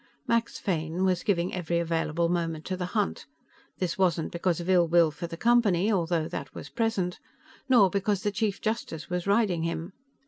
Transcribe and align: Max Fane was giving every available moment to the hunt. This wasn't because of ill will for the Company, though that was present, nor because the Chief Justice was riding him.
Max 0.25 0.57
Fane 0.57 1.03
was 1.05 1.21
giving 1.21 1.53
every 1.53 1.77
available 1.77 2.27
moment 2.27 2.65
to 2.65 2.75
the 2.75 2.87
hunt. 2.97 3.27
This 3.77 3.99
wasn't 3.99 4.31
because 4.31 4.59
of 4.59 4.67
ill 4.67 4.87
will 4.87 5.11
for 5.11 5.27
the 5.27 5.37
Company, 5.37 5.91
though 5.91 6.07
that 6.27 6.55
was 6.55 6.69
present, 6.69 7.19
nor 7.69 7.87
because 7.91 8.23
the 8.23 8.31
Chief 8.31 8.59
Justice 8.59 9.11
was 9.11 9.27
riding 9.27 9.61
him. 9.61 9.93